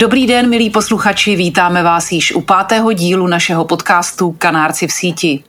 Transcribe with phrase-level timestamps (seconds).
[0.00, 5.44] Dobrý den, milí posluchači, vítáme vás již u pátého dílu našeho podcastu Kanárci v síti.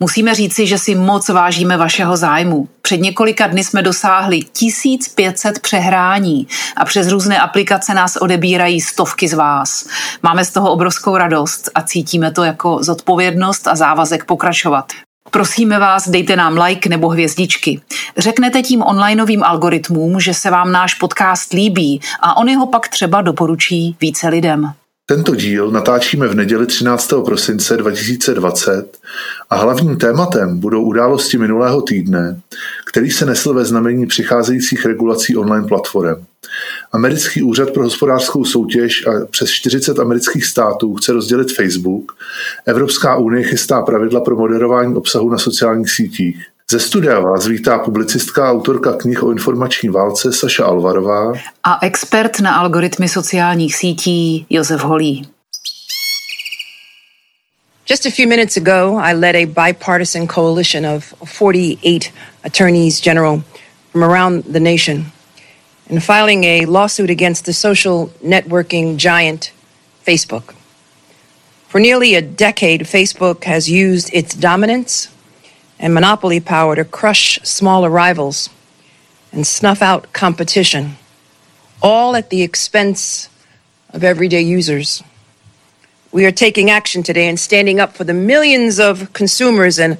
[0.00, 2.68] Musíme říci, že si moc vážíme vašeho zájmu.
[2.82, 9.34] Před několika dny jsme dosáhli 1500 přehrání a přes různé aplikace nás odebírají stovky z
[9.34, 9.88] vás.
[10.22, 14.92] Máme z toho obrovskou radost a cítíme to jako zodpovědnost a závazek pokračovat.
[15.30, 17.80] Prosíme vás, dejte nám like nebo hvězdičky.
[18.16, 23.22] Řeknete tím onlineovým algoritmům, že se vám náš podcast líbí a oni ho pak třeba
[23.22, 24.72] doporučí více lidem.
[25.10, 27.12] Tento díl natáčíme v neděli 13.
[27.24, 28.98] prosince 2020
[29.50, 32.40] a hlavním tématem budou události minulého týdne,
[32.84, 36.24] který se nesl ve znamení přicházejících regulací online platform.
[36.92, 42.12] Americký úřad pro hospodářskou soutěž a přes 40 amerických států chce rozdělit Facebook.
[42.66, 46.46] Evropská unie chystá pravidla pro moderování obsahu na sociálních sítích.
[46.70, 51.32] Ze studia vás vítá publicistka a autorka knih o informační válce Saša Alvarová
[51.64, 55.28] a expert na algoritmy sociálních sítí Josef Holý.
[57.90, 62.12] Just a few minutes ago, I led a bipartisan coalition of 48
[62.44, 63.42] attorneys general
[63.92, 65.04] from around the nation
[65.90, 69.52] in filing a lawsuit against the social networking giant
[70.06, 70.54] Facebook.
[71.68, 75.08] For nearly a decade, Facebook has used its dominance
[75.78, 78.50] and monopoly power to crush smaller rivals
[79.32, 80.96] and snuff out competition,
[81.82, 83.28] all at the expense
[83.94, 85.02] of everyday users.
[86.12, 89.98] We are taking action today and standing up for the millions of consumers and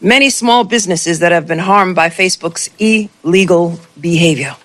[0.00, 4.56] many small businesses that have been harmed by Facebook's illegal behavior.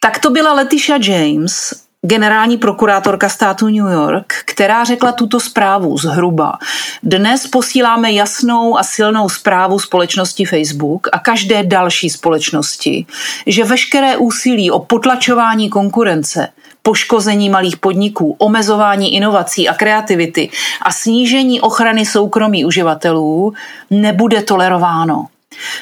[0.00, 6.58] Tak to byla Letitia James, generální prokurátorka státu New York, která řekla tuto zprávu zhruba.
[7.02, 13.06] Dnes posíláme jasnou a silnou zprávu společnosti Facebook a každé další společnosti,
[13.46, 16.48] že veškeré úsilí o potlačování konkurence,
[16.82, 20.50] poškození malých podniků, omezování inovací a kreativity
[20.82, 23.52] a snížení ochrany soukromí uživatelů
[23.90, 25.26] nebude tolerováno.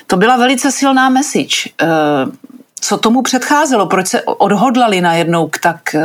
[0.06, 1.68] To byla velice silná message.
[2.76, 3.86] Eh, co tomu předcházelo?
[3.86, 6.00] Proč se odhodlali najednou k tak uh,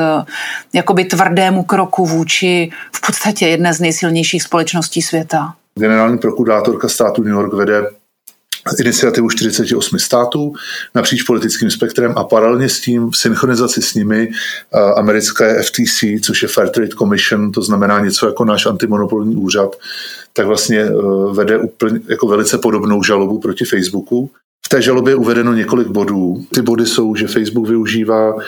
[0.74, 5.54] jakoby tvrdému kroku vůči v podstatě jedné z nejsilnějších společností světa?
[5.76, 7.84] Generální prokurátorka státu New York vede
[8.80, 10.54] iniciativu 48 států
[10.96, 16.42] napříč politickým spektrem a paralelně s tím v synchronizaci s nimi uh, americké FTC, což
[16.42, 19.76] je Fair Trade Commission, to znamená něco jako náš antimonopolní úřad,
[20.34, 24.30] tak vlastně uh, vede úplně jako velice podobnou žalobu proti Facebooku
[24.70, 26.46] té žalobě je uvedeno několik bodů.
[26.54, 28.42] Ty body jsou, že Facebook využívá uh,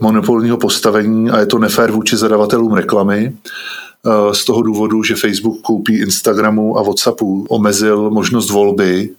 [0.00, 3.36] monopolního postavení a je to nefér vůči zadavatelům reklamy.
[4.02, 9.10] Uh, z toho důvodu, že Facebook koupí Instagramu a WhatsAppu, omezil možnost volby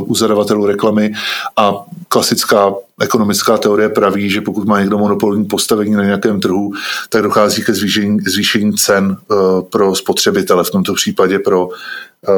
[0.00, 1.12] u zadavatelů reklamy
[1.56, 1.74] a
[2.08, 6.72] klasická ekonomická teorie praví, že pokud má někdo monopolní postavení na nějakém trhu,
[7.08, 11.68] tak dochází ke zvýšení, zvýšení cen uh, pro spotřebitele, v tomto případě pro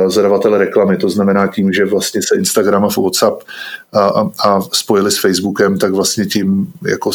[0.06, 0.96] zadavatele reklamy.
[0.96, 3.42] To znamená tím, že vlastně se Instagram a WhatsApp
[3.92, 7.10] a, a, a spojili s Facebookem, tak vlastně tím jako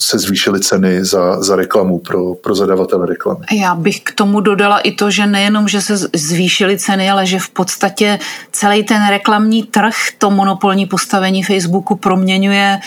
[0.00, 3.46] se zvýšily ceny za, za reklamu pro, pro zadavatele reklamy.
[3.52, 7.38] Já bych k tomu dodala i to, že nejenom, že se zvýšily ceny, ale že
[7.38, 8.18] v podstatě
[8.52, 12.80] celý ten reklamní trh, to monopolní postavení Facebooku proměňuje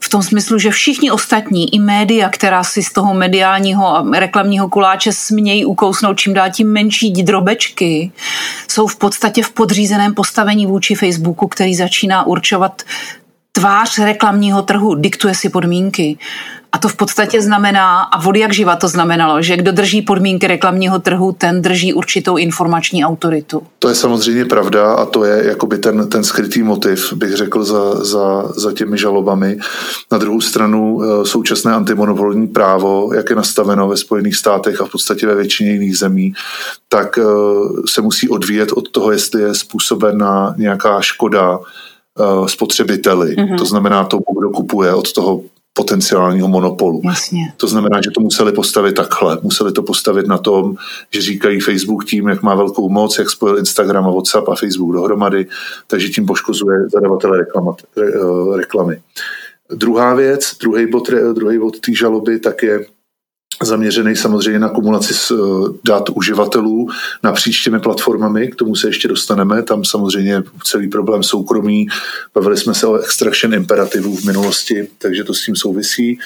[0.00, 4.68] v tom smyslu, že všichni ostatní, i média, která si z toho mediálního a reklamního
[4.68, 8.12] kuláče smějí ukousnout čím dál tím menší drobečky,
[8.68, 12.82] jsou v podstatě v podřízeném postavení vůči Facebooku, který začíná určovat
[13.52, 16.18] tvář reklamního trhu, diktuje si podmínky.
[16.74, 20.46] A to v podstatě znamená, a vody jak živa to znamenalo, že kdo drží podmínky
[20.46, 23.62] reklamního trhu, ten drží určitou informační autoritu.
[23.78, 28.04] To je samozřejmě pravda a to je jakoby ten, ten skrytý motiv, bych řekl, za,
[28.04, 29.58] za, za těmi žalobami.
[30.12, 34.90] Na druhou stranu eh, současné antimonopolní právo, jak je nastaveno ve Spojených státech a v
[34.90, 36.32] podstatě ve většině jiných zemí,
[36.88, 37.22] tak eh,
[37.88, 41.58] se musí odvíjet od toho, jestli je způsobena nějaká škoda
[42.20, 43.36] eh, spotřebiteli.
[43.36, 43.58] Mm-hmm.
[43.58, 45.42] To znamená tomu, kdo kupuje od toho
[45.74, 47.00] potenciálního monopolu.
[47.04, 47.52] Jasně.
[47.56, 49.38] To znamená, že to museli postavit takhle.
[49.42, 50.74] Museli to postavit na tom,
[51.10, 54.92] že říkají Facebook tím, jak má velkou moc, jak spojil Instagram a WhatsApp a Facebook
[54.92, 55.46] dohromady,
[55.86, 59.00] takže tím poškozuje zadavatele reklamat, re, eh, reklamy.
[59.74, 62.86] Druhá věc, druhý bod, druhý bod té žaloby, tak je
[63.64, 65.36] zaměřený samozřejmě na kumulaci eh,
[65.84, 66.88] dat uživatelů
[67.22, 71.86] napříč těmi platformami, k tomu se ještě dostaneme, tam samozřejmě celý problém soukromí,
[72.34, 76.18] bavili jsme se o extraction imperativů v minulosti, takže to s tím souvisí.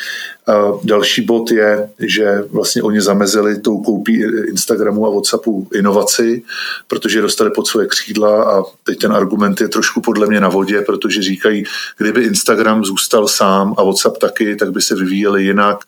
[0.85, 6.43] Další bod je, že vlastně oni zamezili tou koupí Instagramu a Whatsappu inovaci,
[6.89, 10.81] protože dostali pod svoje křídla a teď ten argument je trošku podle mě na vodě,
[10.81, 11.65] protože říkají,
[11.99, 15.79] kdyby Instagram zůstal sám a Whatsapp taky, tak by se vyvíjeli jinak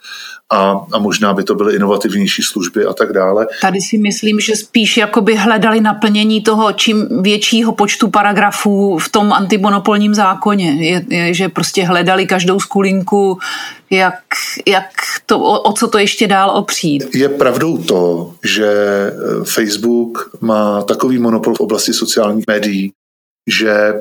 [0.50, 3.46] a, a možná by to byly inovativnější služby a tak dále.
[3.62, 9.32] Tady si myslím, že spíš jakoby hledali naplnění toho čím většího počtu paragrafů v tom
[9.32, 10.70] antimonopolním zákoně.
[10.70, 13.38] Je, je, že prostě hledali každou skulinku,
[13.90, 14.24] jak,
[14.66, 14.90] jak
[15.26, 17.14] to, o, o co to ještě dál opřít.
[17.14, 18.70] Je pravdou to, že
[19.44, 22.92] Facebook má takový monopol v oblasti sociálních médií,
[23.48, 23.94] že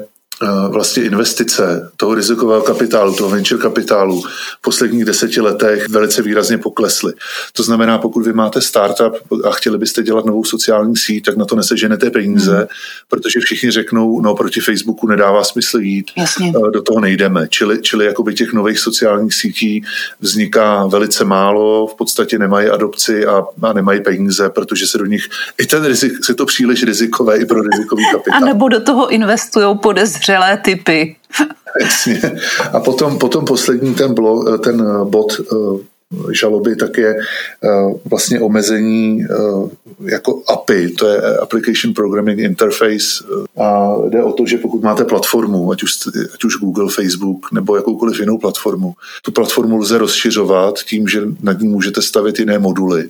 [0.69, 7.13] vlastně investice toho rizikového kapitálu, toho venture kapitálu v posledních deseti letech velice výrazně poklesly.
[7.53, 9.13] To znamená, pokud vy máte startup
[9.43, 12.67] a chtěli byste dělat novou sociální síť, tak na to neseženete peníze, hmm.
[13.07, 16.53] protože všichni řeknou, no proti Facebooku nedává smysl jít, Jasně.
[16.55, 17.47] Eh, do toho nejdeme.
[17.49, 19.83] Čili, čili jakoby těch nových sociálních sítí
[20.19, 25.29] vzniká velice málo, v podstatě nemají adopci a, a nemají peníze, protože se do nich,
[25.57, 28.43] i ten rizik, je to příliš rizikové i pro rizikový kapitál.
[28.43, 31.15] A nebo do toho investují podezřelé vřelé typy.
[31.81, 32.21] Jasně.
[32.73, 37.69] A potom, potom poslední ten, blo, ten bod eh, žaloby tak je eh,
[38.05, 39.35] vlastně omezení eh,
[40.01, 43.23] jako API, to je Application Programming Interface
[43.57, 45.91] a jde o to, že pokud máte platformu, ať už,
[46.33, 51.59] ať už Google, Facebook nebo jakoukoliv jinou platformu, tu platformu lze rozšiřovat tím, že nad
[51.59, 53.09] ní můžete stavit jiné moduly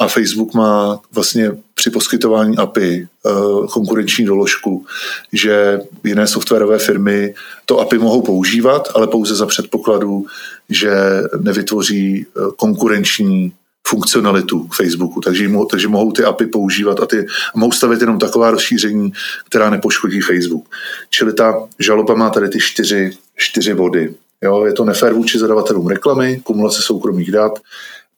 [0.00, 3.30] a Facebook má vlastně při poskytování API eh,
[3.72, 4.86] konkurenční doložku,
[5.32, 7.34] že jiné softwarové firmy
[7.66, 10.26] to API mohou používat, ale pouze za předpokladu,
[10.68, 10.92] že
[11.40, 13.52] nevytvoří eh, konkurenční
[13.86, 18.50] funkcionalitu k Facebooku, takže, takže mohou ty API používat a ty mohou stavit jenom taková
[18.50, 19.12] rozšíření,
[19.48, 20.68] která nepoškodí Facebook.
[21.10, 24.14] Čili ta žaloba má tady ty čtyři, čtyři body.
[24.44, 27.60] Jo, je to nefér vůči zadavatelům reklamy, kumulace soukromých dat,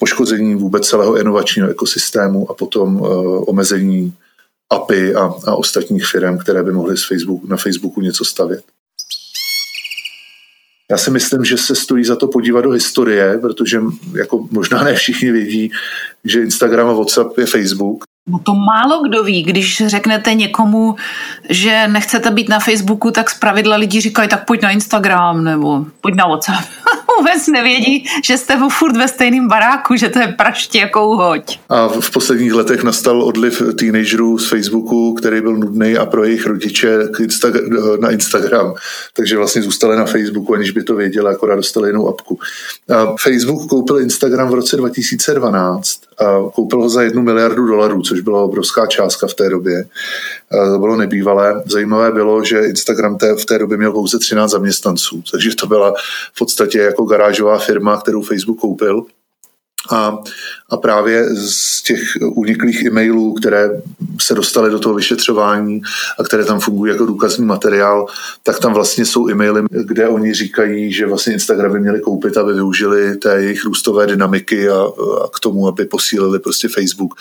[0.02, 4.12] poškození vůbec celého inovačního ekosystému a potom uh, omezení
[4.70, 8.64] API a, a ostatních firm, které by mohly z Facebook, na Facebooku něco stavět.
[10.90, 13.80] Já si myslím, že se stojí za to podívat do historie, protože
[14.18, 15.70] jako možná ne všichni vědí,
[16.24, 18.04] že Instagram a WhatsApp je Facebook.
[18.28, 20.96] No to málo kdo ví, když řeknete někomu,
[21.48, 26.14] že nechcete být na Facebooku, tak zpravidla lidi říkají, tak pojď na Instagram nebo pojď
[26.14, 26.68] na WhatsApp.
[27.18, 31.58] Vůbec nevědí, že jste furt ve stejném baráku, že to je praště jako hoď.
[31.68, 36.46] A v posledních letech nastal odliv teenagerů z Facebooku, který byl nudný a pro jejich
[36.46, 36.98] rodiče
[38.00, 38.74] na Instagram.
[39.12, 42.38] Takže vlastně zůstali na Facebooku, aniž by to věděli, akorát dostali jinou apku.
[42.88, 46.11] A Facebook koupil Instagram v roce 2012 a
[46.54, 49.84] koupil ho za jednu miliardu dolarů, což byla obrovská částka v té době.
[50.72, 51.62] To bylo nebývalé.
[51.66, 55.94] Zajímavé bylo, že Instagram té, v té době měl pouze 13 zaměstnanců, takže to byla
[56.34, 59.06] v podstatě jako garážová firma, kterou Facebook koupil.
[59.90, 60.18] A,
[60.70, 63.70] a právě z těch uniklých e-mailů, které
[64.20, 65.82] se dostaly do toho vyšetřování
[66.18, 68.06] a které tam fungují jako důkazní materiál,
[68.42, 72.52] tak tam vlastně jsou e-maily, kde oni říkají, že vlastně Instagram by měli koupit, aby
[72.52, 74.82] využili té jejich růstové dynamiky a,
[75.24, 77.14] a k tomu, aby posílili prostě Facebook.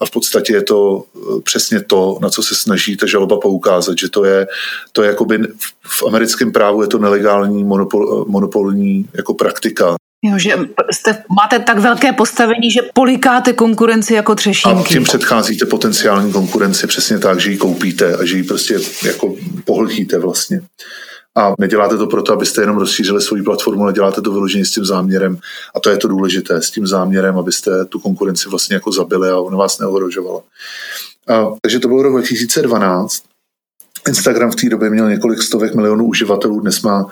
[0.00, 3.98] A v podstatě je to eh, přesně to, na co se snaží ta žaloba poukázat,
[3.98, 4.46] že to je,
[4.92, 5.38] to je jakoby
[5.86, 9.96] v americkém právu je to nelegální monopol, monopolní jako praktika.
[10.24, 10.56] Jo, že
[10.92, 14.80] jste, máte tak velké postavení, že polikáte konkurenci jako třešínky.
[14.80, 19.34] A tím předcházíte potenciální konkurenci přesně tak, že ji koupíte a že ji prostě jako
[19.64, 20.60] pohltíte vlastně.
[21.36, 24.84] A neděláte to proto, abyste jenom rozšířili svoji platformu, ale děláte to vyloženě s tím
[24.84, 25.38] záměrem.
[25.74, 29.38] A to je to důležité, s tím záměrem, abyste tu konkurenci vlastně jako zabili a
[29.38, 30.40] ona vás neohrožovala.
[31.28, 33.22] A, takže to bylo rok 2012.
[34.08, 37.06] Instagram v té době měl několik stovek milionů uživatelů, dnes má,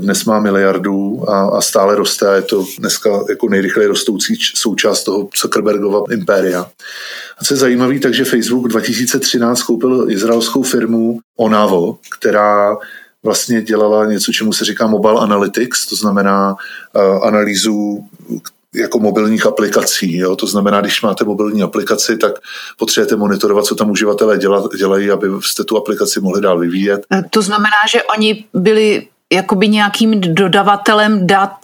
[0.00, 5.04] dnes má miliardů a, a stále roste a je to dneska jako nejrychleji rostoucí součást
[5.04, 6.70] toho Zuckerbergova impéria.
[7.38, 12.76] A co je zajímavé, takže Facebook 2013 koupil izraelskou firmu Onavo, která
[13.22, 16.54] vlastně dělala něco, čemu se říká mobile analytics, to znamená
[16.94, 18.04] uh, analýzu
[18.74, 20.16] jako mobilních aplikací.
[20.16, 20.36] Jo?
[20.36, 22.32] To znamená, když máte mobilní aplikaci, tak
[22.78, 24.38] potřebujete monitorovat, co tam uživatelé
[24.78, 27.06] dělají, aby jste tu aplikaci mohli dál vyvíjet.
[27.12, 31.56] E, to znamená, že oni byli jakoby nějakým dodavatelem dat,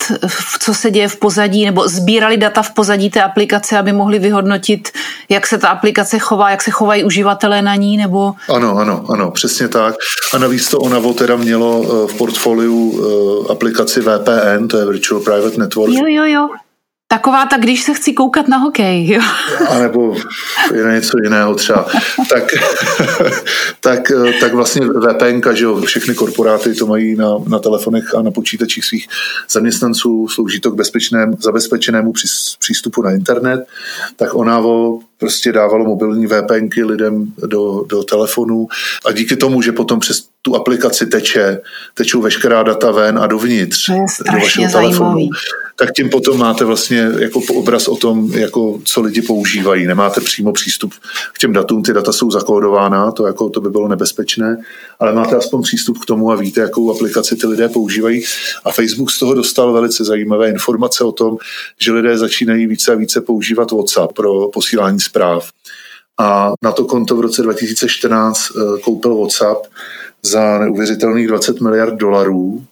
[0.60, 4.88] co se děje v pozadí, nebo sbírali data v pozadí té aplikace, aby mohli vyhodnotit,
[5.28, 8.32] jak se ta aplikace chová, jak se chovají uživatelé na ní, nebo...
[8.48, 9.94] Ano, ano, ano, přesně tak.
[10.34, 13.02] A navíc to Onavo teda mělo e, v portfoliu
[13.50, 15.92] aplikaci VPN, to je Virtual Private Network.
[15.92, 16.48] Jo, jo, jo
[17.12, 19.08] Taková ta, když se chci koukat na hokej.
[19.08, 19.20] Jo.
[19.68, 20.16] A nebo
[20.74, 21.86] je něco jiného třeba.
[22.28, 22.44] Tak,
[23.80, 28.30] tak, tak vlastně VPN, že jo, všechny korporáty to mají na, na telefonech a na
[28.30, 29.08] počítačích svých
[29.50, 32.12] zaměstnanců, slouží to k bezpečnému, zabezpečenému
[32.58, 33.66] přístupu na internet,
[34.16, 38.68] tak Onavo prostě dávalo mobilní VPNky lidem do, do telefonů
[39.06, 41.60] a díky tomu, že potom přes tu aplikaci teče,
[41.94, 45.30] tečou veškerá data ven a dovnitř do vašeho telefonu, zajímavý
[45.76, 49.86] tak tím potom máte vlastně jako obraz o tom, jako co lidi používají.
[49.86, 50.94] Nemáte přímo přístup
[51.32, 54.56] k těm datům, ty data jsou zakódována, to, jako, to by bylo nebezpečné,
[55.00, 58.24] ale máte aspoň přístup k tomu a víte, jakou aplikaci ty lidé používají.
[58.64, 61.36] A Facebook z toho dostal velice zajímavé informace o tom,
[61.80, 65.50] že lidé začínají více a více používat WhatsApp pro posílání zpráv.
[66.20, 69.66] A na to konto v roce 2014 eh, koupil WhatsApp
[70.22, 72.64] za neuvěřitelných 20 miliard dolarů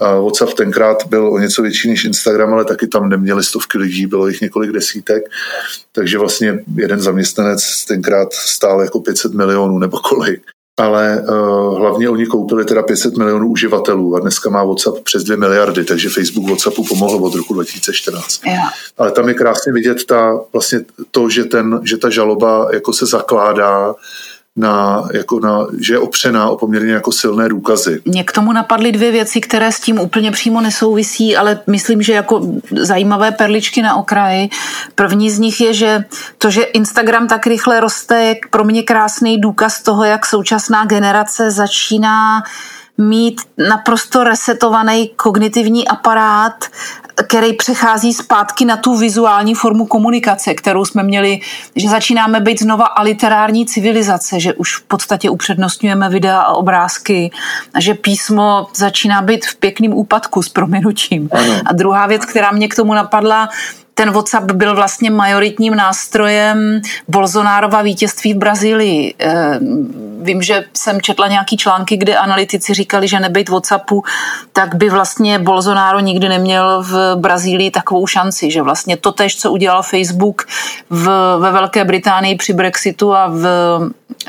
[0.00, 4.06] a WhatsApp tenkrát byl o něco větší než Instagram, ale taky tam neměli stovky lidí,
[4.06, 5.22] bylo jich několik desítek,
[5.92, 10.42] takže vlastně jeden zaměstnanec tenkrát stál jako 500 milionů nebo kolik.
[10.76, 15.36] Ale uh, hlavně oni koupili teda 500 milionů uživatelů a dneska má WhatsApp přes 2
[15.36, 18.40] miliardy, takže Facebook WhatsAppu pomohl od roku 2014.
[18.46, 18.72] Yeah.
[18.98, 23.06] Ale tam je krásně vidět ta, vlastně to, že, ten, že ta žaloba jako se
[23.06, 23.94] zakládá
[24.56, 28.02] na, jako na, že je opřená o poměrně jako silné důkazy.
[28.04, 32.12] Mě k tomu napadly dvě věci, které s tím úplně přímo nesouvisí, ale myslím, že
[32.12, 32.46] jako
[32.80, 34.48] zajímavé perličky na okraji.
[34.94, 36.04] První z nich je, že
[36.38, 41.50] to, že Instagram tak rychle roste, je pro mě krásný důkaz toho, jak současná generace
[41.50, 42.42] začíná
[42.98, 46.54] mít naprosto resetovaný kognitivní aparát
[47.26, 51.40] který přechází zpátky na tu vizuální formu komunikace, kterou jsme měli,
[51.76, 57.30] že začínáme být znova aliterární civilizace, že už v podstatě upřednostňujeme videa a obrázky
[57.74, 61.28] a že písmo začíná být v pěkným úpadku s proměnutím.
[61.32, 61.54] Ano.
[61.64, 63.48] A druhá věc, která mě k tomu napadla,
[64.02, 69.14] ten WhatsApp byl vlastně majoritním nástrojem Bolsonárova vítězství v Brazílii.
[69.18, 69.58] Eh,
[70.22, 74.04] vím, že jsem četla nějaký články, kde analytici říkali, že nebejt WhatsAppu,
[74.52, 79.52] tak by vlastně Bolsonaro nikdy neměl v Brazílii takovou šanci, že vlastně to tež, co
[79.52, 80.42] udělal Facebook
[80.90, 83.44] v, ve Velké Británii při Brexitu a v,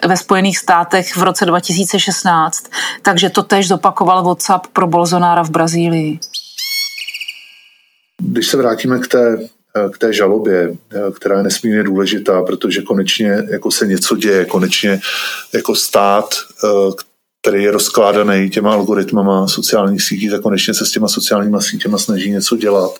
[0.07, 2.63] ve Spojených státech v roce 2016,
[3.01, 6.19] takže to tež zopakoval WhatsApp pro Bolsonára v Brazílii.
[8.21, 9.37] Když se vrátíme k té,
[9.93, 10.75] k té žalobě,
[11.15, 15.01] která je nesmírně důležitá, protože konečně jako se něco děje, konečně
[15.53, 16.35] jako stát,
[17.41, 22.31] který je rozkládaný těma algoritmama sociálních sítí, tak konečně se s těma sociálníma sítěma snaží
[22.31, 22.91] něco dělat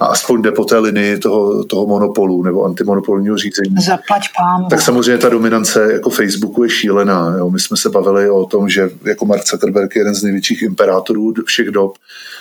[0.00, 3.74] a aspoň jde po té linii toho, toho monopolu nebo antimonopolního řízení.
[3.86, 4.68] Zaplať pán.
[4.70, 7.34] Tak samozřejmě ta dominance jako Facebooku je šílená.
[7.38, 7.50] Jo.
[7.50, 11.34] My jsme se bavili o tom, že jako Mark Zuckerberg je jeden z největších imperátorů
[11.46, 11.96] všech dob.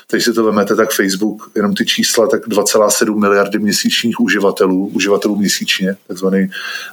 [0.07, 5.35] Teď si to vemete, tak Facebook, jenom ty čísla, tak 2,7 miliardy měsíčních uživatelů, uživatelů
[5.35, 6.49] měsíčně, takzvaný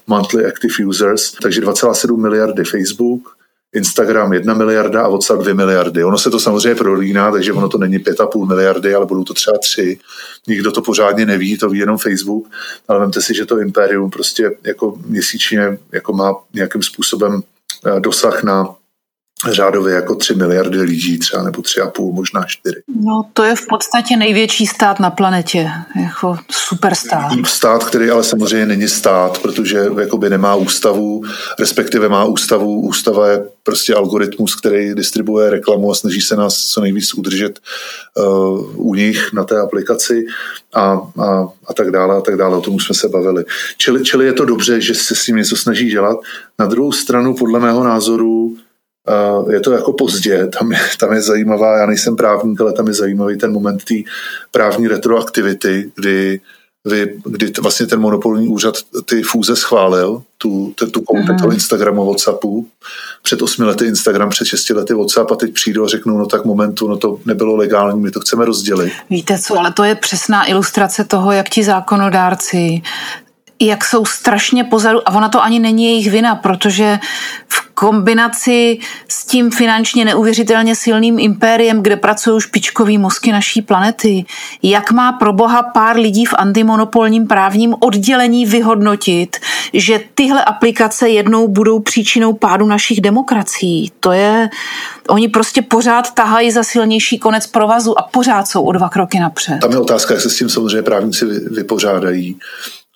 [0.06, 3.35] monthly active users, takže 2,7 miliardy Facebook,
[3.76, 6.04] Instagram 1 miliarda a WhatsApp 2 miliardy.
[6.04, 9.58] Ono se to samozřejmě prolíná, takže ono to není 5,5 miliardy, ale budou to třeba
[9.58, 9.98] 3.
[10.46, 12.48] Nikdo to pořádně neví, to ví jenom Facebook,
[12.88, 17.42] ale vemte si, že to Imperium prostě jako měsíčně jako má nějakým způsobem
[17.86, 18.74] eh, dosah na
[19.50, 22.76] řádově jako 3 miliardy lidí třeba, nebo 3,5, možná 4.
[23.04, 25.70] No to je v podstatě největší stát na planetě,
[26.02, 27.32] jako superstát.
[27.46, 31.22] Stát, který ale samozřejmě není stát, protože jakoby nemá ústavu,
[31.58, 36.80] respektive má ústavu, ústava je prostě algoritmus, který distribuje reklamu a snaží se nás co
[36.80, 37.58] nejvíc udržet
[38.14, 40.26] uh, u nich na té aplikaci
[40.74, 40.82] a,
[41.22, 43.44] a, a tak dále a tak dále, o tom jsme se bavili.
[43.76, 46.16] Čili, čili je to dobře, že se s tím něco snaží dělat.
[46.58, 48.56] Na druhou stranu, podle mého názoru,
[49.50, 52.94] je to jako pozdě, tam je, tam je zajímavá, já nejsem právník, ale tam je
[52.94, 53.94] zajímavý ten moment té
[54.50, 56.40] právní retroaktivity, kdy
[56.86, 61.52] kdy, kdy vlastně ten monopolní úřad ty fúze schválil, tu, tu, tu koupit mm.
[61.52, 62.68] Instagramu, Whatsappu.
[63.22, 66.44] Před osmi lety Instagram, před šesti lety Whatsapp a teď přijdu a řeknu, no tak
[66.44, 68.92] momentu, no to nebylo legální, my to chceme rozdělit.
[69.10, 72.82] Víte co, ale to je přesná ilustrace toho, jak ti zákonodárci
[73.60, 76.98] jak jsou strašně pozadu a ona to ani není jejich vina, protože
[77.48, 84.24] v kombinaci s tím finančně neuvěřitelně silným impériem, kde pracují špičkový mozky naší planety,
[84.62, 89.36] jak má pro boha pár lidí v antimonopolním právním oddělení vyhodnotit,
[89.72, 93.92] že tyhle aplikace jednou budou příčinou pádu našich demokracií.
[94.00, 94.48] To je,
[95.08, 99.58] oni prostě pořád tahají za silnější konec provazu a pořád jsou o dva kroky napřed.
[99.60, 102.36] Tam je otázka, jak se s tím samozřejmě právníci vypořádají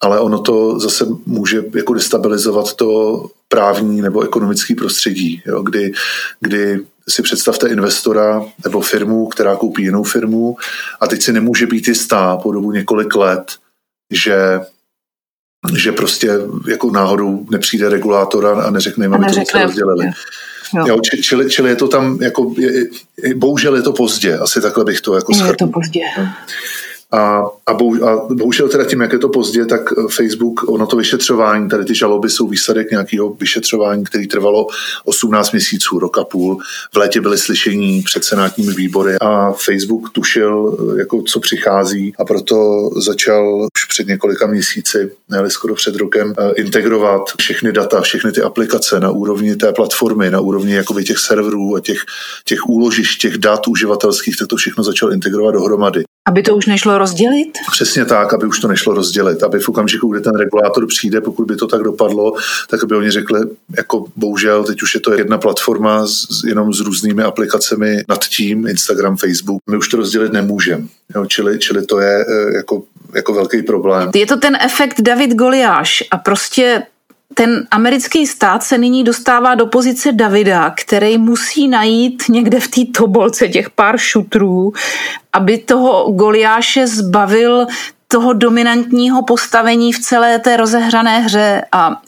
[0.00, 5.92] ale ono to zase může jako destabilizovat to právní nebo ekonomický prostředí, jo, kdy,
[6.40, 10.56] kdy si představte investora nebo firmu, která koupí jinou firmu
[11.00, 13.52] a teď si nemůže být jistá po dobu několik let,
[14.10, 14.60] že
[15.76, 16.30] že prostě
[16.68, 20.06] jako náhodou nepřijde regulátor a neřekne jim, aby to rozdělili.
[20.74, 20.86] Jo.
[20.86, 22.70] Jo, čili, čili je to tam jako, je,
[23.34, 26.00] bohužel je to pozdě, asi takhle bych to jako Je to pozdě.
[27.12, 30.86] A, a, bou, a bohužel teda tím, jak je to pozdě, tak eh, Facebook, ono
[30.86, 34.66] to vyšetřování, tady ty žaloby jsou výsledek nějakého vyšetřování, který trvalo
[35.04, 36.58] 18 měsíců, rok a půl.
[36.92, 42.24] V létě byly slyšení před senátními výbory a Facebook tušil, eh, jako co přichází a
[42.24, 48.32] proto začal už před několika měsíci, ne skoro před rokem, eh, integrovat všechny data, všechny
[48.32, 51.98] ty aplikace na úrovni té platformy, na úrovni jakoby těch serverů a těch,
[52.44, 56.04] těch úložišť, těch dat uživatelských, tak to všechno začal integrovat dohromady.
[56.30, 57.58] Aby to už nešlo rozdělit?
[57.70, 59.42] Přesně tak, aby už to nešlo rozdělit.
[59.42, 62.32] Aby v okamžiku, kdy ten regulátor přijde, pokud by to tak dopadlo,
[62.68, 63.40] tak aby oni řekli,
[63.76, 68.66] jako bohužel, teď už je to jedna platforma s, jenom s různými aplikacemi nad tím,
[68.66, 69.62] Instagram, Facebook.
[69.70, 70.86] My už to rozdělit nemůžeme.
[71.26, 72.82] čili, čili to je eh, jako,
[73.14, 74.10] jako velký problém.
[74.14, 76.82] Je to ten efekt David Goliáš a prostě
[77.34, 82.80] ten americký stát se nyní dostává do pozice Davida, který musí najít někde v té
[82.98, 84.72] tobolce těch pár šutrů,
[85.32, 87.66] aby toho Goliáše zbavil
[88.08, 91.64] toho dominantního postavení v celé té rozehrané hře.
[91.72, 92.02] A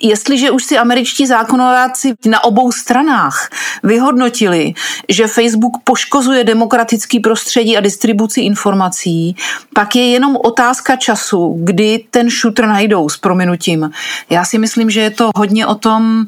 [0.00, 3.50] jestliže už si američtí zákonodáci na obou stranách
[3.82, 4.74] vyhodnotili,
[5.08, 9.36] že Facebook poškozuje demokratický prostředí a distribuci informací,
[9.74, 13.90] pak je jenom otázka času, kdy ten šutr najdou s prominutím.
[14.30, 16.26] Já si myslím, že je to hodně o tom,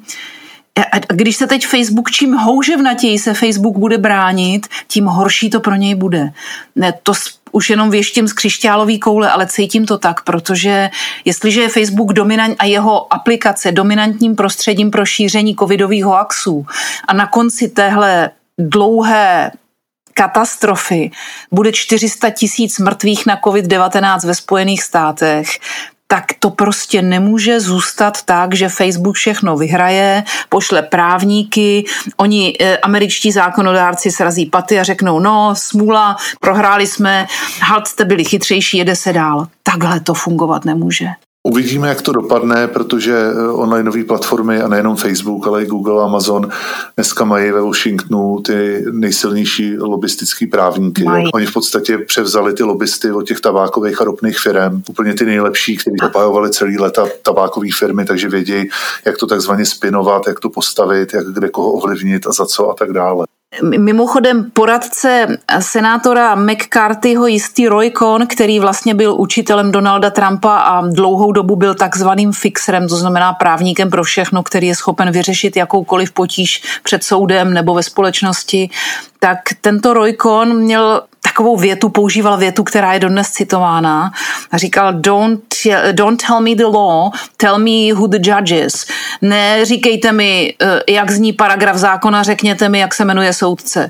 [0.93, 5.75] a když se teď Facebook, čím houževnatěji se Facebook bude bránit, tím horší to pro
[5.75, 6.31] něj bude.
[6.77, 7.13] Ne, to
[7.53, 10.91] už jenom věštím z křišťálový koule, ale cítím to tak, protože
[11.25, 16.67] jestliže je Facebook dominant a jeho aplikace dominantním prostředím pro šíření covidových hoaxů
[17.09, 19.51] a na konci téhle dlouhé
[20.15, 21.11] katastrofy
[21.53, 25.49] bude 400 tisíc mrtvých na COVID-19 ve Spojených státech,
[26.07, 31.85] tak to prostě nemůže zůstat tak, že Facebook všechno vyhraje, pošle právníky,
[32.17, 37.27] oni, e, američtí zákonodárci, srazí paty a řeknou, no, smůla, prohráli jsme,
[37.61, 39.47] halt jste byli chytřejší, jede se dál.
[39.63, 41.07] Takhle to fungovat nemůže.
[41.47, 46.05] Uvidíme, jak to dopadne, protože eh, onlineové platformy a nejenom Facebook, ale i Google a
[46.05, 46.49] Amazon
[46.97, 51.05] dneska mají ve Washingtonu ty nejsilnější lobistické právníky.
[51.05, 51.33] Mají.
[51.35, 55.77] Oni v podstatě převzali ty lobbysty od těch tabákových a ropných firm, úplně ty nejlepší,
[55.77, 58.69] kteří obhajovali celý leta tabákové firmy, takže vědí,
[59.05, 62.75] jak to takzvaně spinovat, jak to postavit, jak kde koho ovlivnit a za co a
[62.75, 63.27] tak dále.
[63.63, 71.33] Mimochodem poradce senátora McCarthyho jistý Roy Cohn, který vlastně byl učitelem Donalda Trumpa a dlouhou
[71.33, 76.63] dobu byl takzvaným fixerem, to znamená právníkem pro všechno, který je schopen vyřešit jakoukoliv potíž
[76.83, 78.71] před soudem nebo ve společnosti,
[79.19, 84.13] tak tento Roy Cohn měl takovou větu, používal větu, která je dodnes citována
[84.51, 85.43] a říkal don't,
[85.93, 88.87] don't tell me the law, tell me who the judge is.
[89.23, 93.89] Neříkejte mi, eh, jak zní paragraf zákona, řekněte mi, jak se jmenuje soudce.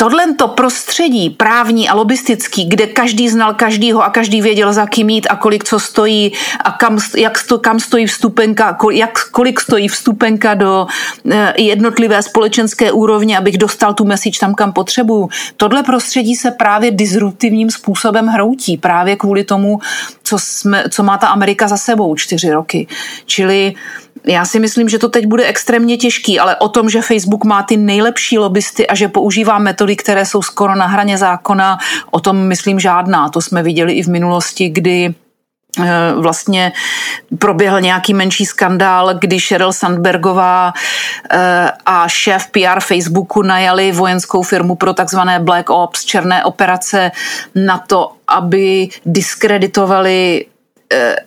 [0.00, 5.10] Tohle to prostředí právní a lobistický, kde každý znal každýho a každý věděl, za kým
[5.10, 6.32] jít a kolik co stojí
[6.64, 10.86] a kam, jak sto, kam stojí vstupenka, jak, kolik stojí vstupenka do
[11.30, 15.28] eh, jednotlivé společenské úrovně, abych dostal tu message tam, kam potřebuju.
[15.56, 19.78] Tohle prostředí se právě disruptivním způsobem hroutí, právě kvůli tomu,
[20.22, 22.86] co, jsme, co má ta Amerika za sebou čtyři roky.
[23.26, 23.74] Čili
[24.26, 27.62] já si myslím, že to teď bude extrémně těžký, ale o tom, že Facebook má
[27.62, 31.78] ty nejlepší lobbysty a že používá metody, které jsou skoro na hraně zákona,
[32.10, 33.28] o tom myslím žádná.
[33.28, 35.14] To jsme viděli i v minulosti, kdy
[35.80, 36.72] eh, vlastně
[37.38, 40.72] proběhl nějaký menší skandál, kdy Sheryl Sandbergová
[41.30, 47.10] eh, a šéf PR Facebooku najali vojenskou firmu pro takzvané Black Ops, černé operace
[47.54, 50.46] na to, aby diskreditovali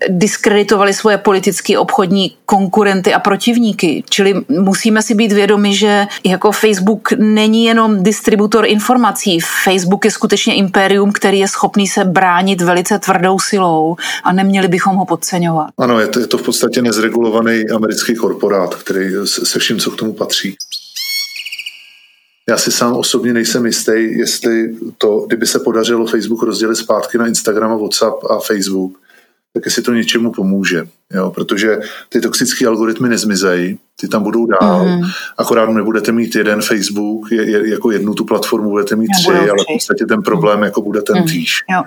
[0.10, 4.04] diskreditovali svoje politické obchodní konkurenty a protivníky.
[4.10, 9.40] Čili musíme si být vědomi, že jako Facebook není jenom distributor informací.
[9.64, 14.96] Facebook je skutečně impérium, který je schopný se bránit velice tvrdou silou a neměli bychom
[14.96, 15.68] ho podceňovat.
[15.78, 19.96] Ano, je to, je to v podstatě nezregulovaný americký korporát, který se vším, co k
[19.96, 20.56] tomu patří.
[22.50, 27.28] Já si sám osobně nejsem jistý, jestli to, kdyby se podařilo Facebook rozdělit zpátky na
[27.28, 28.92] Instagram a WhatsApp a Facebook,
[29.54, 30.88] tak jestli to něčemu pomůže.
[31.14, 31.78] Jo, protože
[32.10, 35.02] ty toxické algoritmy nezmizejí, ty tam budou dál, mm.
[35.38, 39.64] akorát nebudete mít jeden Facebook, je, je, jako jednu tu platformu budete mít tři, ale
[39.64, 41.24] v podstatě ten problém jako bude ten mm.
[41.24, 41.64] týž.
[41.72, 41.84] Jo.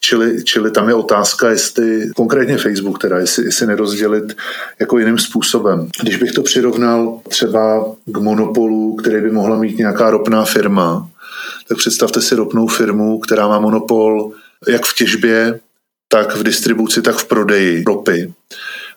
[0.00, 4.36] Čili, čili tam je otázka, jestli, konkrétně Facebook teda, jestli, jestli nerozdělit
[4.80, 5.88] jako jiným způsobem.
[6.02, 11.08] Když bych to přirovnal třeba k monopolu, který by mohla mít nějaká ropná firma,
[11.68, 14.32] tak představte si ropnou firmu, která má monopol
[14.68, 15.60] jak v těžbě,
[16.08, 18.32] tak v distribuci, tak v prodeji ropy.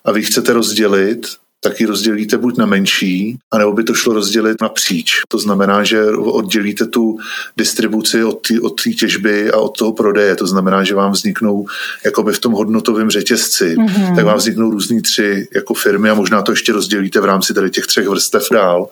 [0.06, 1.28] A vy chcete rozdělit,
[1.64, 5.14] tak ji rozdělíte buď na menší, anebo by to šlo rozdělit napříč.
[5.28, 7.18] To znamená, že oddělíte tu
[7.58, 10.36] distribuci od té od těžby a od toho prodeje.
[10.36, 11.68] To znamená, že vám vzniknou
[12.06, 14.16] jakoby v tom hodnotovém řetězci, mm-hmm.
[14.16, 17.70] tak vám vzniknou různý tři jako firmy a možná to ještě rozdělíte v rámci tady
[17.70, 18.90] těch třech vrstev dál.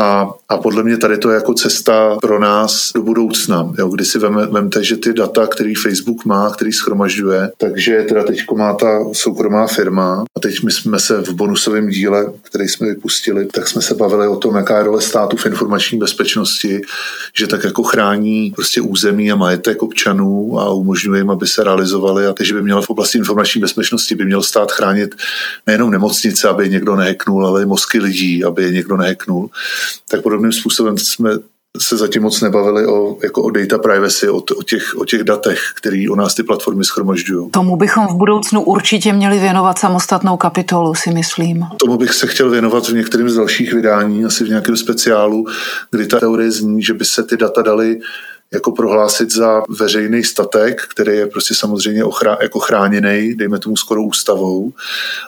[0.00, 4.04] A, a podle mě tady to je jako cesta pro nás do budoucna, jo, kdy
[4.04, 8.74] si vem, vemte, že ty data, který Facebook má, který schromažďuje, takže teda teď má
[8.74, 13.82] ta soukromá firma teď my jsme se v bonusovém díle, který jsme vypustili, tak jsme
[13.82, 16.80] se bavili o tom, jaká je role státu v informační bezpečnosti,
[17.34, 22.26] že tak jako chrání prostě území a majetek občanů a umožňuje jim, aby se realizovali
[22.26, 25.14] a takže by měla v oblasti informační bezpečnosti by měl stát chránit
[25.66, 29.50] nejenom nemocnice, aby je někdo neheknul, ale i mozky lidí, aby je někdo neheknul
[30.10, 31.30] tak podobným způsobem jsme
[31.78, 35.60] se zatím moc nebavili o, jako o data privacy, o, o, těch, o těch datech,
[35.76, 37.50] které o nás ty platformy schromažďují.
[37.50, 41.66] Tomu bychom v budoucnu určitě měli věnovat samostatnou kapitolu, si myslím.
[41.76, 45.44] Tomu bych se chtěl věnovat v některém z dalších vydání, asi v nějakém speciálu,
[45.90, 48.00] kdy ta teorie zní, že by se ty data daly
[48.54, 54.02] jako prohlásit za veřejný statek, který je prostě samozřejmě ochrá, jako chráněný, dejme tomu skoro
[54.02, 54.72] ústavou.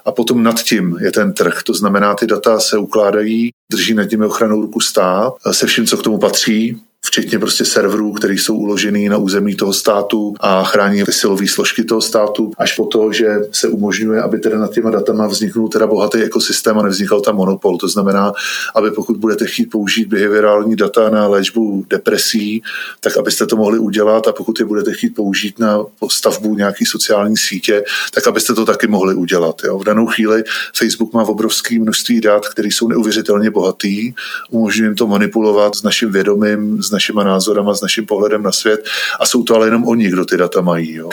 [0.04, 1.62] A potom nad tím je ten trh.
[1.62, 5.96] To znamená, ty data se ukládají, drží nad nimi ochranou ruku stát se vším, co
[5.96, 6.80] k tomu patří,
[7.12, 12.00] včetně prostě serverů, které jsou uložený na území toho státu a chrání silové složky toho
[12.00, 16.18] státu, až po to, že se umožňuje, aby teda nad těma datama vzniknul teda bohatý
[16.18, 17.78] ekosystém a nevznikal tam monopol.
[17.78, 18.32] To znamená,
[18.74, 22.62] aby pokud budete chtít použít behaviorální data na léčbu depresí,
[23.00, 27.36] tak abyste to mohli udělat a pokud je budete chtít použít na stavbu nějaký sociální
[27.36, 29.56] sítě, tak abyste to taky mohli udělat.
[29.64, 29.78] Jo.
[29.78, 30.44] V danou chvíli
[30.76, 34.14] Facebook má obrovské množství dat, které jsou neuvěřitelně bohatý,
[34.50, 38.80] umožňuje jim to manipulovat s naším vědomím, s našimi názorama, s naším pohledem na svět
[39.20, 40.94] a jsou to ale jenom oni, kdo ty data mají.
[40.94, 41.08] Jo.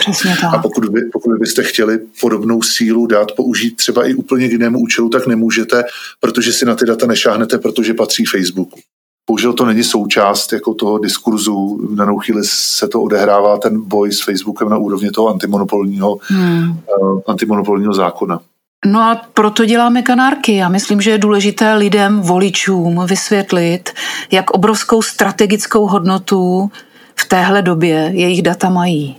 [0.54, 4.78] A pokud, by, pokud byste chtěli podobnou sílu dát použít třeba i úplně k jinému
[4.80, 5.84] účelu, tak nemůžete,
[6.20, 8.80] protože si na ty data nešáhnete, protože patří Facebooku.
[9.26, 11.86] Bohužel to není součást jako toho diskurzu.
[11.90, 16.80] V danou chvíli se to odehrává ten boj s Facebookem na úrovni toho antimonopolního, hmm.
[17.00, 18.40] uh, antimonopolního zákona.
[18.86, 20.56] No a proto děláme kanárky.
[20.56, 23.90] Já myslím, že je důležité lidem, voličům vysvětlit,
[24.30, 26.70] jak obrovskou strategickou hodnotu
[27.16, 29.16] v téhle době jejich data mají.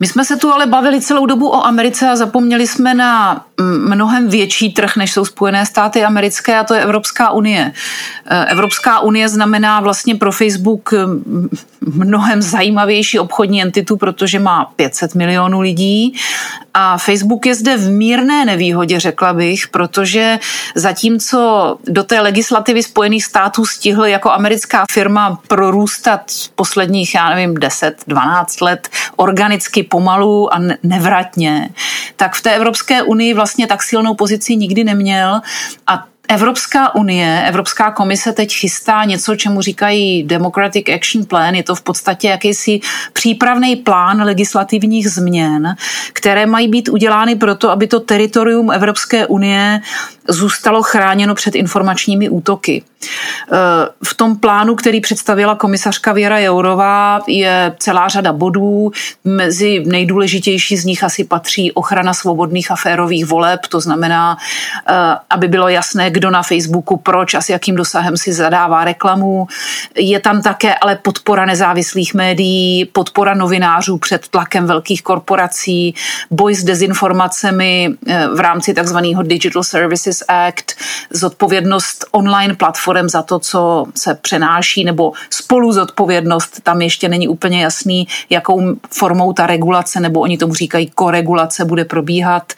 [0.00, 4.28] My jsme se tu ale bavili celou dobu o Americe a zapomněli jsme na mnohem
[4.28, 7.72] větší trh, než jsou Spojené státy americké, a to je Evropská unie.
[8.26, 10.94] Eh, Evropská unie znamená vlastně pro Facebook
[11.80, 16.14] mnohem zajímavější obchodní entitu, protože má 500 milionů lidí
[16.74, 20.38] a Facebook je zde v mírné nevýhodě, řekla bych, protože
[20.74, 26.20] zatímco do té legislativy Spojených států stihl jako americká firma prorůstat
[26.54, 31.68] posledních, já nevím, 10-12 let organicky pomalu a nevratně,
[32.16, 35.40] tak v té Evropské unii vlastně tak silnou pozici nikdy neměl
[35.86, 41.54] a Evropská unie, Evropská komise teď chystá něco, čemu říkají Democratic Action Plan.
[41.54, 42.80] Je to v podstatě jakýsi
[43.12, 45.76] přípravný plán legislativních změn,
[46.12, 49.80] které mají být udělány proto, aby to teritorium Evropské unie
[50.28, 52.82] zůstalo chráněno před informačními útoky.
[54.04, 58.90] V tom plánu, který představila komisařka Věra Jourová, je celá řada bodů.
[59.24, 64.36] Mezi nejdůležitější z nich asi patří ochrana svobodných a férových voleb, to znamená,
[65.30, 69.46] aby bylo jasné, kdo na Facebooku proč a s jakým dosahem si zadává reklamu.
[69.96, 75.94] Je tam také ale podpora nezávislých médií, podpora novinářů před tlakem velkých korporací,
[76.30, 80.72] boj s dezinformacemi eh, v rámci takzvaného Digital Services Act,
[81.10, 87.62] zodpovědnost online platform za to, co se přenáší, nebo spolu zodpovědnost, tam ještě není úplně
[87.62, 92.52] jasný, jakou formou ta regulace, nebo oni tomu říkají koregulace, bude probíhat.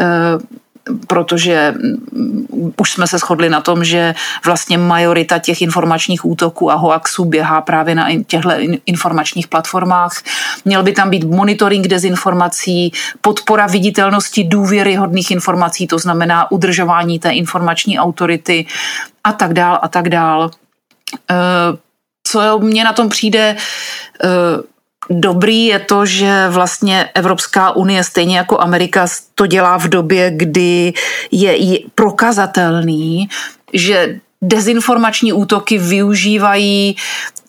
[0.00, 0.63] Eh,
[1.06, 6.74] protože mm, už jsme se shodli na tom, že vlastně majorita těch informačních útoků a
[6.74, 8.50] hoaxů běhá právě na těchto
[8.86, 10.22] informačních platformách.
[10.64, 17.98] Měl by tam být monitoring dezinformací, podpora viditelnosti důvěryhodných informací, to znamená udržování té informační
[17.98, 18.66] autority
[19.24, 20.50] a tak dál a tak dál.
[21.30, 21.34] Eh,
[22.26, 23.56] co mně na tom přijde
[24.24, 24.28] eh,
[25.10, 30.92] dobrý je to, že vlastně Evropská unie, stejně jako Amerika, to dělá v době, kdy
[31.30, 33.28] je prokazatelný,
[33.72, 36.96] že dezinformační útoky využívají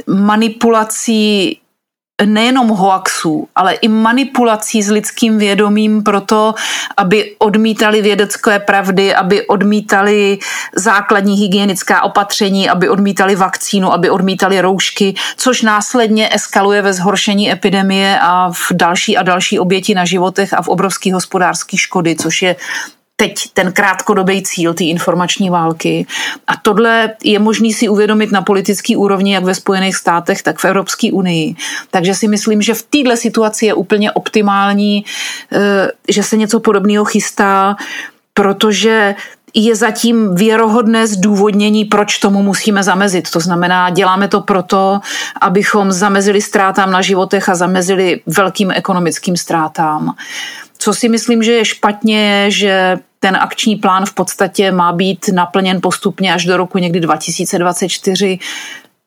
[0.07, 1.59] manipulací
[2.25, 6.55] nejenom hoaxů, ale i manipulací s lidským vědomím proto,
[6.97, 10.39] aby odmítali vědecké pravdy, aby odmítali
[10.75, 18.19] základní hygienická opatření, aby odmítali vakcínu, aby odmítali roušky, což následně eskaluje ve zhoršení epidemie
[18.21, 22.55] a v další a další oběti na životech a v obrovský hospodářský škody, což je
[23.15, 26.05] teď ten krátkodobý cíl té informační války.
[26.47, 30.65] A tohle je možný si uvědomit na politický úrovni, jak ve Spojených státech, tak v
[30.65, 31.55] Evropské unii.
[31.91, 35.05] Takže si myslím, že v této situaci je úplně optimální,
[35.51, 37.75] eh, že se něco podobného chystá,
[38.33, 39.15] protože
[39.55, 43.31] je zatím věrohodné zdůvodnění, proč tomu musíme zamezit.
[43.31, 44.99] To znamená, děláme to proto,
[45.41, 50.15] abychom zamezili ztrátám na životech a zamezili velkým ekonomickým ztrátám.
[50.77, 55.29] Co si myslím, že je špatně, je, že ten akční plán v podstatě má být
[55.33, 58.39] naplněn postupně až do roku někdy 2024.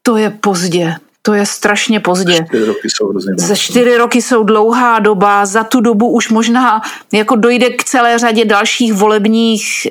[0.03, 0.95] To je pozdě.
[1.23, 2.45] To je strašně pozdě.
[2.45, 6.83] Čtyři roky jsou hrozně Za čtyři roky jsou dlouhá doba, za tu dobu už možná
[7.13, 9.87] jako dojde k celé řadě dalších volebních,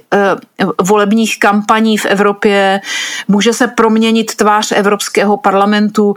[0.63, 2.81] uh, volebních kampaní v Evropě,
[3.27, 6.15] může se proměnit tvář Evropského parlamentu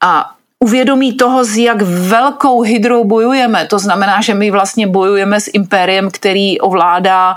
[0.00, 0.30] a
[0.62, 3.66] uvědomí toho, s jak velkou hydrou bojujeme.
[3.66, 7.36] To znamená, že my vlastně bojujeme s impériem, který ovládá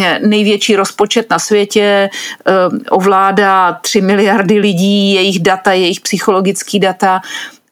[0.00, 2.52] eh, největší rozpočet na světě, eh,
[2.90, 7.20] ovládá 3 miliardy lidí, jejich data, jejich psychologický data.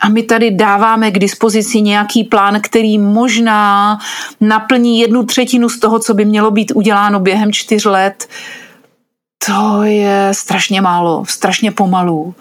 [0.01, 3.99] A my tady dáváme k dispozici nějaký plán, který možná
[4.41, 8.29] naplní jednu třetinu z toho, co by mělo být uděláno během čtyř let.
[9.47, 12.35] To je strašně málo, strašně pomalu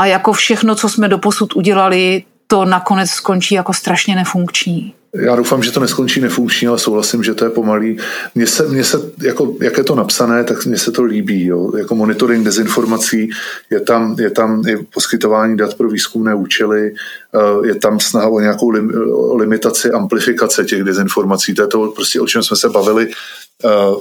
[0.00, 4.94] a jako všechno, co jsme doposud udělali, to nakonec skončí jako strašně nefunkční.
[5.14, 7.98] Já doufám, že to neskončí nefunkční, ale souhlasím, že to je pomalý.
[8.34, 11.46] Mně se, mně se jako, jak je to napsané, tak mně se to líbí.
[11.46, 11.76] Jo.
[11.78, 13.30] Jako monitoring dezinformací,
[13.70, 16.92] je tam, je tam i poskytování dat pro výzkumné účely,
[17.34, 18.92] eh, je tam snaha o nějakou lim,
[19.36, 21.54] limitaci amplifikace těch dezinformací.
[21.54, 23.08] To je to, prostě, o čem jsme se bavili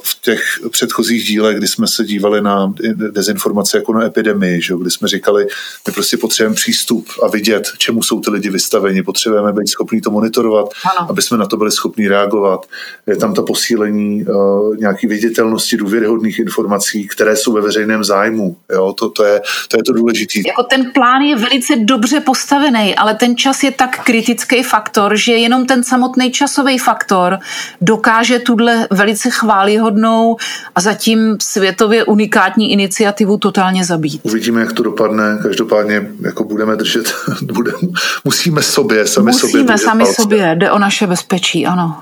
[0.04, 0.42] v těch
[0.72, 2.74] předchozích dílech, kdy jsme se dívali na
[3.12, 4.74] dezinformace jako na epidemii, že?
[4.82, 5.48] kdy jsme říkali,
[5.88, 10.12] my prostě potřebujeme přístup a vidět, čemu jsou ty lidi vystaveni, potřebujeme být schopní to
[10.12, 10.70] monitorovat,
[11.00, 11.10] ano.
[11.10, 12.66] aby jsme na to byli schopni reagovat.
[13.08, 18.58] Je tam to posílení uh, nějaký viditelnosti důvěryhodných informací, které jsou ve veřejném zájmu.
[18.74, 18.94] Jo?
[18.94, 20.40] To, to, je, to je to důležité.
[20.48, 25.34] Jako ten plán je velice dobře postavený, ale ten čas je tak kritický faktor, že
[25.34, 27.40] jenom ten samotný časový faktor
[27.82, 30.38] dokáže tuhle velice chválihodnou
[30.76, 34.22] a zatím světově unikátní iniciativu totálně zabít.
[34.24, 35.40] Uvidíme, jak to dopadne.
[35.44, 37.78] Každopádně jako budeme držet, budeme,
[38.24, 39.62] musíme sobě, sami musíme sobě.
[39.62, 40.22] Musíme sami palce.
[40.22, 42.02] sobě, jde o naše bezpečí, ano.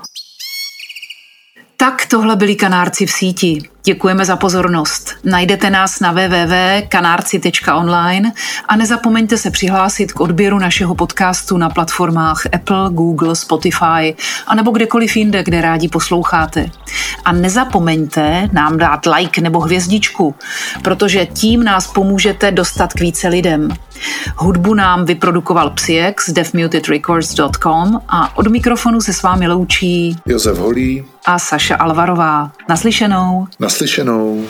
[1.76, 3.62] Tak tohle byli kanárci v síti.
[3.88, 5.10] Děkujeme za pozornost.
[5.24, 8.32] Najdete nás na www.kanárci.online
[8.68, 14.14] a nezapomeňte se přihlásit k odběru našeho podcastu na platformách Apple, Google, Spotify
[14.46, 16.70] a nebo kdekoliv jinde, kde rádi posloucháte.
[17.24, 20.34] A nezapomeňte nám dát like nebo hvězdičku,
[20.82, 23.68] protože tím nás pomůžete dostat k více lidem.
[24.36, 31.04] Hudbu nám vyprodukoval Psiek z deafmutedrecords.com a od mikrofonu se s vámi loučí Josef Holý
[31.26, 32.52] a Saša Alvarová.
[32.68, 33.46] Naslyšenou.
[33.78, 34.46] Naslyšenou.